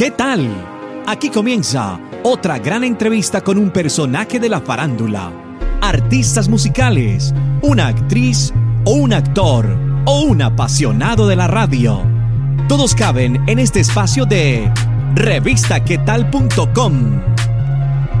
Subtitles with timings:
[0.00, 0.48] ¿Qué tal?
[1.06, 5.30] Aquí comienza otra gran entrevista con un personaje de la farándula.
[5.82, 8.54] Artistas musicales, una actriz
[8.86, 9.66] o un actor
[10.06, 12.02] o un apasionado de la radio.
[12.66, 14.72] Todos caben en este espacio de
[15.16, 17.20] revistaquetal.com.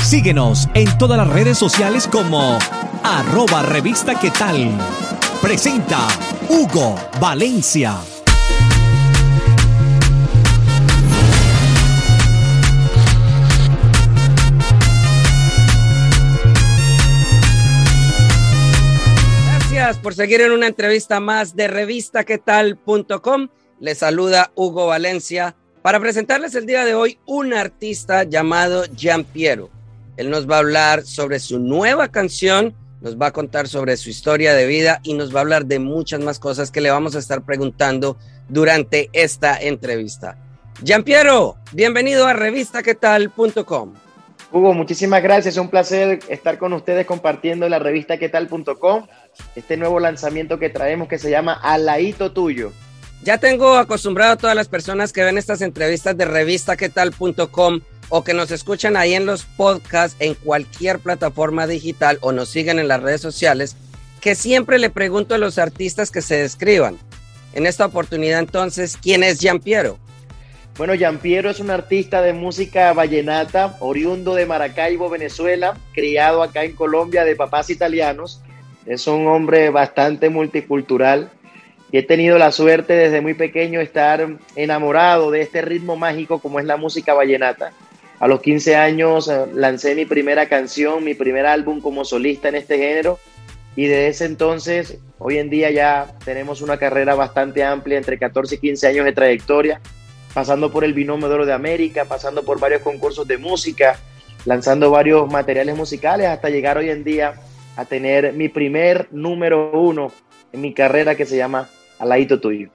[0.00, 2.56] Síguenos en todas las redes sociales como
[3.02, 4.14] arroba revista.
[5.42, 6.06] Presenta
[6.48, 7.96] Hugo Valencia.
[19.84, 23.48] Gracias por seguir en una entrevista más de revistaquetal.com.
[23.80, 29.68] Les saluda Hugo Valencia para presentarles el día de hoy un artista llamado Gian Piero.
[30.16, 34.08] Él nos va a hablar sobre su nueva canción, nos va a contar sobre su
[34.08, 37.14] historia de vida y nos va a hablar de muchas más cosas que le vamos
[37.14, 38.16] a estar preguntando
[38.48, 40.38] durante esta entrevista.
[40.82, 43.92] Gian Piero, bienvenido a revistaquetal.com.
[44.54, 45.56] Hugo, muchísimas gracias.
[45.56, 49.08] Un placer estar con ustedes compartiendo la revista quetal.com,
[49.56, 52.70] este nuevo lanzamiento que traemos que se llama Alaito Tuyo.
[53.24, 57.80] Ya tengo acostumbrado a todas las personas que ven estas entrevistas de revistaquetal.com
[58.10, 62.78] o que nos escuchan ahí en los podcasts en cualquier plataforma digital o nos siguen
[62.78, 63.76] en las redes sociales,
[64.20, 66.96] que siempre le pregunto a los artistas que se describan.
[67.54, 69.98] En esta oportunidad entonces, ¿quién es Gian Piero?
[70.76, 76.74] Bueno, Piero es un artista de música vallenata, oriundo de Maracaibo, Venezuela, criado acá en
[76.74, 78.42] Colombia de papás italianos.
[78.84, 81.30] Es un hombre bastante multicultural
[81.92, 86.58] y he tenido la suerte desde muy pequeño estar enamorado de este ritmo mágico como
[86.58, 87.70] es la música vallenata.
[88.18, 92.56] A los 15 años eh, lancé mi primera canción, mi primer álbum como solista en
[92.56, 93.20] este género
[93.76, 98.56] y desde ese entonces, hoy en día ya tenemos una carrera bastante amplia, entre 14
[98.56, 99.80] y 15 años de trayectoria
[100.34, 103.98] pasando por el Binomio de Oro de América, pasando por varios concursos de música,
[104.44, 107.34] lanzando varios materiales musicales hasta llegar hoy en día
[107.76, 110.12] a tener mi primer número uno
[110.52, 111.68] en mi carrera que se llama
[111.98, 112.68] Alaito Tuyo.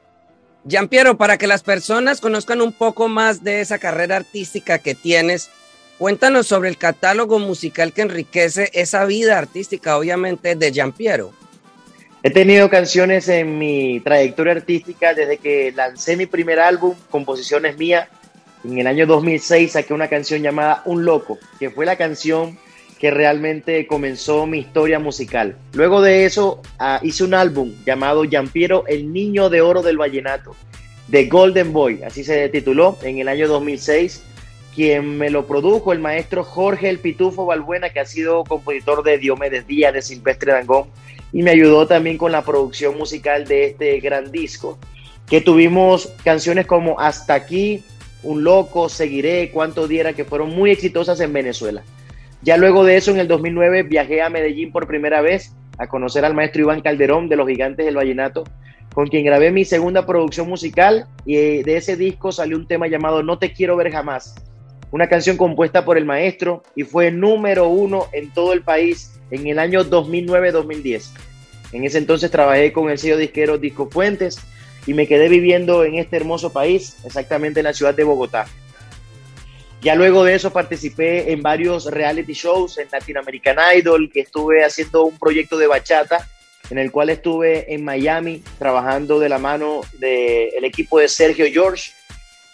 [0.89, 5.49] Piero, para que las personas conozcan un poco más de esa carrera artística que tienes,
[5.97, 11.33] cuéntanos sobre el catálogo musical que enriquece esa vida artística, obviamente, de Piero.
[12.21, 18.09] He tenido canciones en mi trayectoria artística desde que lancé mi primer álbum, Composiciones Mías.
[18.65, 22.57] En el año 2006 saqué una canción llamada Un Loco, que fue la canción
[22.99, 25.55] que realmente comenzó mi historia musical.
[25.71, 30.57] Luego de eso ah, hice un álbum llamado Piero, el niño de oro del vallenato,
[31.09, 34.25] The Golden Boy, así se tituló en el año 2006.
[34.75, 39.17] Quien me lo produjo, el maestro Jorge El Pitufo Balbuena, que ha sido compositor de
[39.17, 40.89] Diomedes Díaz, de Silvestre Dangón,
[41.31, 44.77] y me ayudó también con la producción musical de este gran disco,
[45.27, 47.83] que tuvimos canciones como Hasta aquí,
[48.23, 51.83] Un Loco, Seguiré, Cuánto Diera, que fueron muy exitosas en Venezuela.
[52.41, 56.25] Ya luego de eso, en el 2009, viajé a Medellín por primera vez a conocer
[56.25, 58.43] al maestro Iván Calderón de los Gigantes del Vallenato,
[58.93, 63.23] con quien grabé mi segunda producción musical y de ese disco salió un tema llamado
[63.23, 64.35] No te quiero ver jamás,
[64.91, 69.47] una canción compuesta por el maestro y fue número uno en todo el país en
[69.47, 71.09] el año 2009-2010.
[71.71, 74.39] En ese entonces trabajé con el sello disquero Disco Fuentes
[74.87, 78.47] y me quedé viviendo en este hermoso país, exactamente en la ciudad de Bogotá.
[79.81, 84.63] Ya luego de eso participé en varios reality shows, en Latin American Idol, que estuve
[84.65, 86.27] haciendo un proyecto de bachata,
[86.69, 91.91] en el cual estuve en Miami trabajando de la mano del equipo de Sergio George,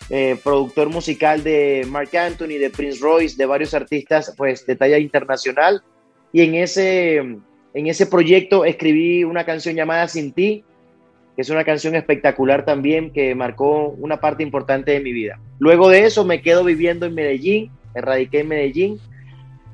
[0.09, 4.99] eh, productor musical de Mark Anthony, de Prince Royce, de varios artistas pues, de talla
[4.99, 5.83] internacional.
[6.35, 10.65] Y en ese, en ese proyecto escribí una canción llamada Sin ti,
[11.33, 15.39] que es una canción espectacular también que marcó una parte importante de mi vida.
[15.59, 18.99] Luego de eso me quedo viviendo en Medellín, me en Medellín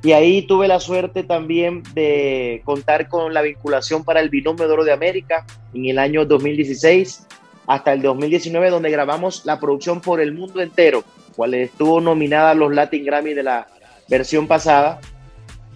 [0.03, 4.73] y ahí tuve la suerte también de contar con la vinculación para el Binomio de
[4.73, 7.25] Oro de América en el año 2016
[7.65, 11.03] hasta el 2019 donde grabamos la producción por el mundo entero,
[11.35, 13.67] cual estuvo nominada a los Latin Grammy de la
[14.07, 15.01] versión pasada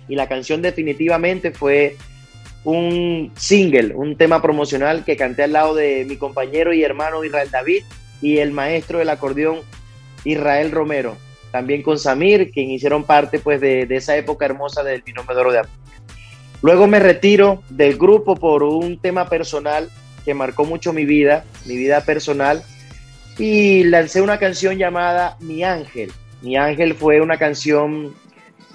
[0.07, 1.97] y la canción definitivamente fue
[2.63, 7.49] un single, un tema promocional que canté al lado de mi compañero y hermano Israel
[7.51, 7.83] David
[8.21, 9.59] y el maestro del acordeón
[10.23, 11.15] Israel Romero,
[11.51, 15.51] también con Samir, quien hicieron parte pues de, esa época hermosa del binomio de oro
[15.51, 15.61] de
[16.61, 19.89] Luego me retiro del grupo por un tema personal
[20.23, 22.63] que marcó mucho mi vida, mi vida personal,
[23.37, 26.11] y lancé una canción llamada Mi Ángel.
[26.41, 28.15] Mi Ángel fue una canción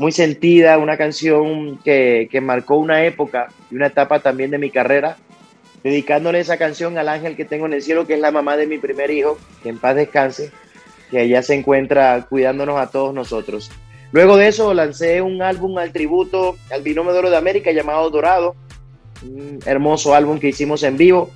[0.00, 5.18] muy sentida, una canción que, marcó una época y una etapa también de mi carrera,
[5.84, 8.66] dedicándole esa canción al ángel que tengo en el cielo, que es la mamá de
[8.66, 10.52] mi primer hijo, que en paz descanse,
[11.10, 13.70] que allá se encuentra cuidándonos a todos nosotros.
[14.10, 18.08] Luego de eso lancé un álbum al tributo al binomio de oro de América llamado
[18.08, 18.56] Dorado,
[19.22, 21.30] un hermoso álbum que hicimos en vivo,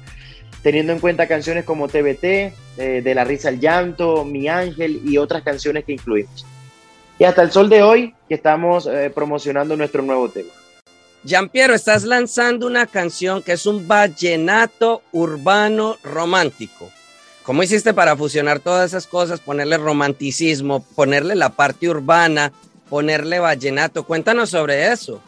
[0.63, 2.25] teniendo en cuenta canciones como TBT,
[2.79, 6.47] eh, De la risa al llanto, Mi Ángel y otras canciones que incluimos.
[7.19, 10.51] Y hasta el sol de hoy que estamos eh, promocionando nuestro nuevo tema.
[11.53, 16.91] Piero, estás lanzando una canción que es un vallenato urbano romántico.
[17.45, 22.53] ¿Cómo hiciste para fusionar todas esas cosas, ponerle romanticismo, ponerle la parte urbana,
[22.89, 24.05] ponerle vallenato?
[24.05, 25.23] Cuéntanos sobre eso.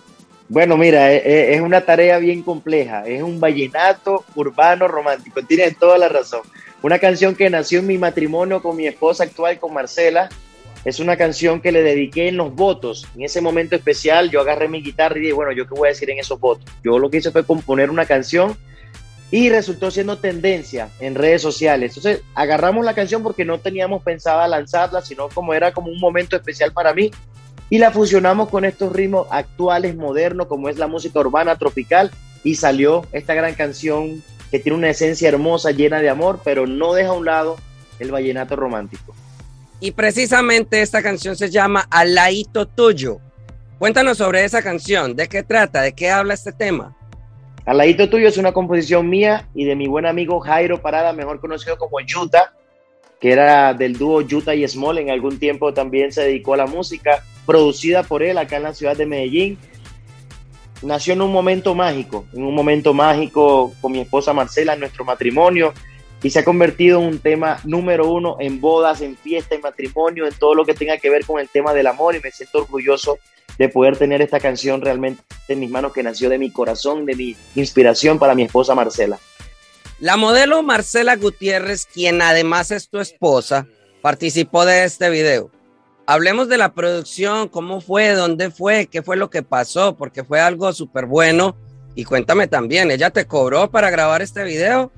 [0.49, 3.07] Bueno, mira, e, e, es una tarea bien compleja.
[3.07, 5.43] Es un vallenato urbano romántico.
[5.43, 6.41] Tienes toda la razón.
[6.83, 10.29] Una canción que nació en mi matrimonio con mi esposa actual, con Marcela.
[10.87, 13.09] Es una canción que le dediqué en los votos.
[13.17, 15.91] En ese momento especial, yo agarré mi guitarra y dije, bueno, ¿yo qué voy a
[15.91, 16.65] decir en esos votos?
[16.85, 18.57] Yo lo que hice fue componer una canción
[19.33, 21.97] y resultó siendo tendencia en redes sociales.
[21.97, 26.37] Entonces, agarramos la canción porque no teníamos pensada lanzarla, sino como era como un momento
[26.37, 27.11] especial para mí
[27.69, 32.13] y la fusionamos con estos ritmos actuales, modernos, como es la música urbana tropical,
[32.45, 34.23] y salió esta gran canción
[34.53, 37.57] que tiene una esencia hermosa, llena de amor, pero no deja a un lado
[37.99, 39.17] el vallenato romántico.
[39.79, 43.19] Y precisamente esta canción se llama Alaito Tuyo.
[43.79, 45.83] Cuéntanos sobre esa canción, ¿de qué trata?
[45.83, 46.97] ¿De qué habla este tema?
[47.67, 51.77] Alaito Tuyo es una composición mía y de mi buen amigo Jairo Parada, mejor conocido
[51.77, 52.55] como Yuta,
[53.21, 56.67] que era del dúo Yuta y Small, en algún tiempo también se dedicó a la
[56.67, 59.59] música producida por él acá en la ciudad de Medellín.
[60.81, 65.05] Nació en un momento mágico, en un momento mágico con mi esposa Marcela en nuestro
[65.05, 65.75] matrimonio
[66.27, 70.27] y se ha convertido en un tema número uno en bodas, en fiesta, en matrimonio,
[70.27, 72.59] en todo lo que tenga que ver con el tema del amor y me siento
[72.59, 73.21] orgulloso
[73.59, 77.15] de poder tener esta canción realmente en mis manos que nació de mi corazón, de
[77.15, 79.21] mi inspiración para mi esposa Marcela.
[80.01, 83.69] La modelo Marcela Gutiérrez, quien además es tu esposa,
[84.03, 85.53] participó de este video.
[86.07, 90.41] Hablemos de la producción, cómo fue, dónde fue, qué fue lo que pasó, porque fue
[90.41, 91.57] algo súper bueno.
[91.95, 94.91] Y cuéntame también, ¿ella te cobró para grabar este video?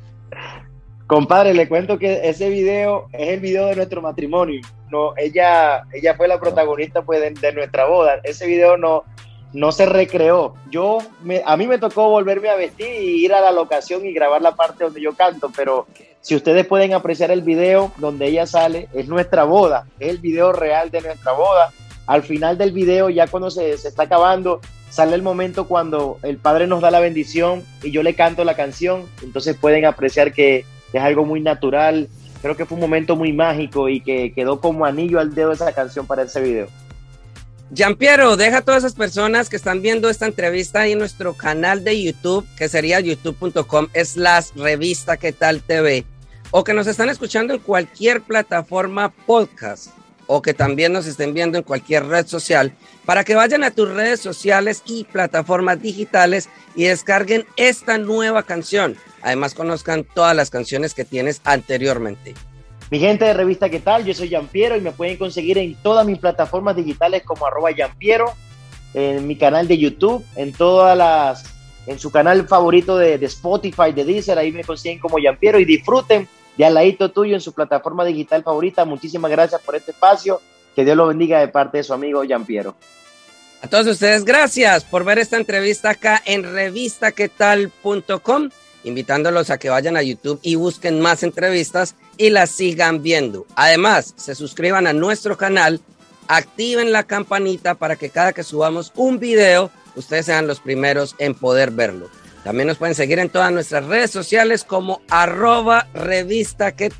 [1.09, 4.61] Compadre, le cuento que ese video es el video de nuestro matrimonio.
[4.91, 8.21] No, ella, ella fue la protagonista pues, de, nuestra boda.
[8.25, 9.05] Ese video no,
[9.55, 10.53] no se recreó.
[10.71, 14.13] Yo, me, a mí me tocó volverme a vestir y ir a la locación y
[14.13, 15.87] grabar la parte donde yo canto, pero
[16.21, 20.53] si ustedes pueden apreciar el video donde ella sale, es nuestra boda, es el video
[20.53, 21.73] real de nuestra boda.
[22.07, 24.61] Al final del video, ya cuando se, está acabando,
[24.91, 28.57] sale el momento cuando el Padre nos da la bendición y yo le canto la
[28.57, 32.09] canción, entonces pueden apreciar que es algo muy natural.
[32.43, 35.73] Creo que fue un momento muy mágico y que quedó como anillo al dedo esa
[35.73, 36.69] canción para ese video.
[37.99, 41.85] Piero, deja a todas esas personas que están viendo esta entrevista ahí en nuestro canal
[41.85, 46.07] de YouTube, que sería youtube.com la revista que tal TV,
[46.51, 49.89] o que nos están escuchando en cualquier plataforma podcast,
[50.29, 52.73] o que también nos estén viendo en cualquier red social,
[53.05, 58.95] para que vayan a tus redes sociales y plataformas digitales y descarguen esta nueva canción.
[59.23, 62.35] Además, conozcan todas las canciones que tienes anteriormente.
[62.91, 64.05] Mi gente de revista, ¿qué tal?
[64.05, 68.35] Yo soy Piero y me pueden conseguir en todas mis plataformas digitales como arroba Piero,
[68.95, 71.45] en mi canal de YouTube, en todas las,
[71.87, 76.29] en su canal favorito de, Spotify, de Deezer, ahí me consiguen como Piero y disfruten
[76.59, 78.85] de al ladito tuyo en su plataforma digital favorita.
[78.85, 80.43] Muchísimas gracias por este espacio.
[80.75, 82.75] Que Dios lo bendiga de parte de su amigo Piero.
[83.63, 88.51] A todos ustedes, gracias por ver esta entrevista acá en revistaquetal.com
[88.85, 93.47] invitándolos a que vayan a YouTube y busquen más entrevistas y las sigan viendo.
[93.55, 95.81] Además, se suscriban a nuestro canal,
[96.27, 101.35] activen la campanita para que cada que subamos un video, ustedes sean los primeros en
[101.35, 102.09] poder verlo.
[102.45, 106.91] También nos pueden seguir en todas nuestras redes sociales como arroba revista qué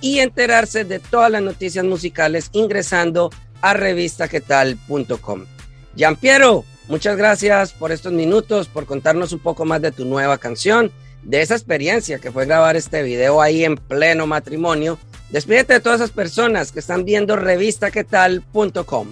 [0.00, 5.44] y enterarse de todas las noticias musicales ingresando a revistaquetal.com.
[6.20, 10.90] Piero, muchas gracias por estos minutos, por contarnos un poco más de tu nueva canción
[11.22, 14.98] de esa experiencia que fue grabar este video ahí en pleno matrimonio.
[15.30, 19.08] Despídete de todas esas personas que están viendo revistaquetal.com.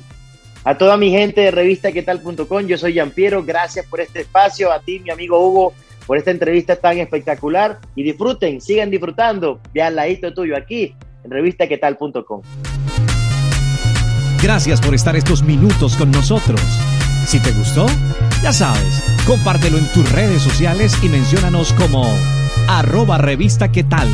[0.64, 5.00] A toda mi gente de revistaquetal.com, yo soy Piero, gracias por este espacio, a ti
[5.00, 5.72] mi amigo Hugo
[6.06, 11.30] por esta entrevista tan espectacular y disfruten, sigan disfrutando de al ladito tuyo aquí en
[11.30, 12.42] revistaquetal.com.
[14.42, 16.60] Gracias por estar estos minutos con nosotros.
[17.26, 17.86] Si te gustó,
[18.42, 22.06] ya sabes, compártelo en tus redes sociales y menciónanos como
[22.68, 24.08] arroba revista tal.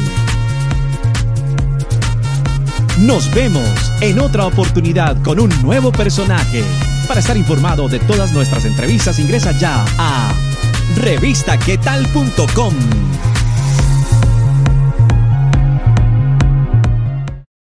[2.99, 6.63] Nos vemos en otra oportunidad con un nuevo personaje.
[7.09, 10.33] Para estar informado de todas nuestras entrevistas, ingresa ya a
[10.97, 13.34] revistaquetal.com.